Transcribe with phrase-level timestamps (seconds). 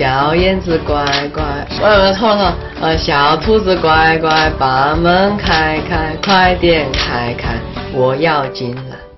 [0.00, 7.52] 小燕子乖乖，呃，错了错了，呃，小兔子乖乖，把门开开，快点开开，
[7.92, 9.09] 我要进来。